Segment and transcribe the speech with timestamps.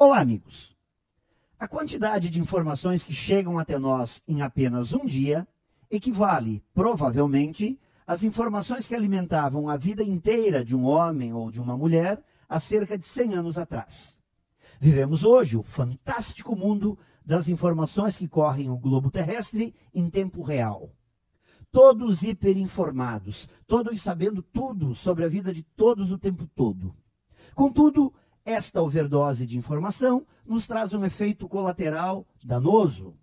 [0.00, 0.76] Olá, amigos.
[1.58, 5.44] A quantidade de informações que chegam até nós em apenas um dia
[5.90, 11.76] equivale, provavelmente, às informações que alimentavam a vida inteira de um homem ou de uma
[11.76, 14.20] mulher há cerca de 100 anos atrás.
[14.78, 16.96] Vivemos hoje o fantástico mundo
[17.26, 20.92] das informações que correm o globo terrestre em tempo real.
[21.72, 26.94] Todos hiperinformados, todos sabendo tudo sobre a vida de todos o tempo todo.
[27.52, 28.14] Contudo,
[28.48, 33.14] esta overdose de informação nos traz um efeito colateral danoso.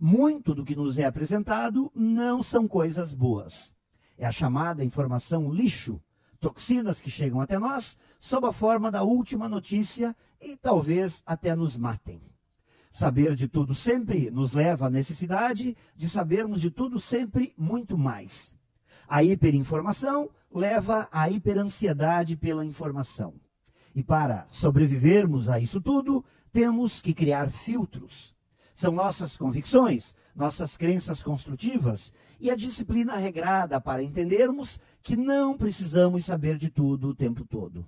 [0.00, 3.72] Muito do que nos é apresentado não são coisas boas.
[4.18, 6.02] É a chamada informação lixo,
[6.40, 11.76] toxinas que chegam até nós sob a forma da última notícia e talvez até nos
[11.76, 12.20] matem.
[12.90, 18.56] Saber de tudo sempre nos leva à necessidade de sabermos de tudo sempre muito mais.
[19.06, 23.43] A hiperinformação leva à hiperansiedade pela informação.
[23.94, 28.34] E para sobrevivermos a isso tudo, temos que criar filtros.
[28.74, 36.24] São nossas convicções, nossas crenças construtivas e a disciplina regrada para entendermos que não precisamos
[36.24, 37.86] saber de tudo o tempo todo.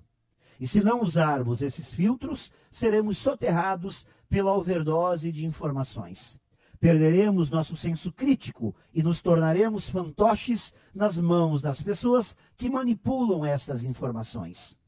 [0.61, 6.41] E se não usarmos esses filtros, seremos soterrados pela overdose de informações.
[6.79, 13.85] Perderemos nosso senso crítico e nos tornaremos fantoches nas mãos das pessoas que manipulam estas
[13.85, 14.79] informações.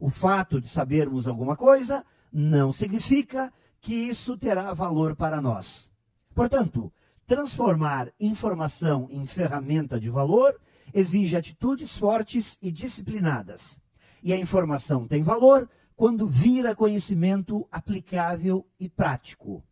[0.00, 5.90] O fato de sabermos alguma coisa não significa que isso terá valor para nós.
[6.34, 6.92] Portanto,
[7.26, 10.60] transformar informação em ferramenta de valor
[10.94, 13.80] exige atitudes fortes e disciplinadas.
[14.22, 19.64] E a informação tem valor quando vira conhecimento aplicável e prático.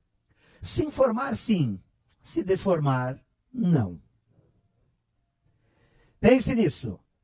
[0.60, 1.80] Se informar, sim.
[2.20, 3.18] Se deformar,
[3.52, 4.00] não.
[6.18, 6.98] Pense nisso.